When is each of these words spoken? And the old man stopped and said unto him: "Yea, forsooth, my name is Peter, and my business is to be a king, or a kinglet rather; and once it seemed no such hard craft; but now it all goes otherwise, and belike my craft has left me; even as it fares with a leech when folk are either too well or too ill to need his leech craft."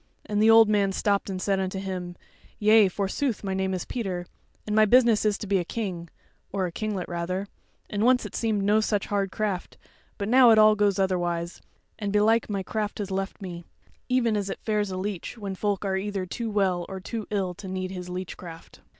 And 0.25 0.41
the 0.41 0.49
old 0.49 0.67
man 0.67 0.91
stopped 0.91 1.29
and 1.29 1.39
said 1.39 1.59
unto 1.59 1.77
him: 1.77 2.15
"Yea, 2.57 2.87
forsooth, 2.87 3.43
my 3.43 3.53
name 3.53 3.71
is 3.71 3.85
Peter, 3.85 4.25
and 4.65 4.75
my 4.75 4.83
business 4.83 5.25
is 5.25 5.37
to 5.37 5.45
be 5.45 5.59
a 5.59 5.63
king, 5.63 6.09
or 6.51 6.65
a 6.65 6.71
kinglet 6.71 7.07
rather; 7.07 7.45
and 7.87 8.03
once 8.03 8.25
it 8.25 8.33
seemed 8.35 8.63
no 8.63 8.79
such 8.79 9.05
hard 9.05 9.31
craft; 9.31 9.77
but 10.17 10.27
now 10.27 10.49
it 10.49 10.57
all 10.57 10.75
goes 10.75 10.97
otherwise, 10.97 11.61
and 11.99 12.11
belike 12.11 12.49
my 12.49 12.63
craft 12.63 12.97
has 12.97 13.11
left 13.11 13.43
me; 13.43 13.63
even 14.09 14.35
as 14.35 14.49
it 14.49 14.59
fares 14.63 14.89
with 14.89 14.97
a 14.97 14.99
leech 14.99 15.37
when 15.37 15.53
folk 15.53 15.85
are 15.85 15.97
either 15.97 16.25
too 16.25 16.49
well 16.49 16.83
or 16.89 16.99
too 16.99 17.27
ill 17.29 17.53
to 17.53 17.67
need 17.67 17.91
his 17.91 18.09
leech 18.09 18.35
craft." 18.37 18.81